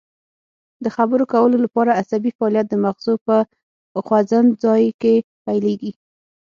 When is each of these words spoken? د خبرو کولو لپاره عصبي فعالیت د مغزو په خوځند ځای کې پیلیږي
د 0.83 0.85
خبرو 0.95 1.23
کولو 1.33 1.57
لپاره 1.65 1.97
عصبي 2.01 2.31
فعالیت 2.37 2.67
د 2.69 2.75
مغزو 2.85 3.13
په 3.25 3.35
خوځند 4.07 4.49
ځای 4.63 4.85
کې 5.01 5.13
پیلیږي 5.45 5.91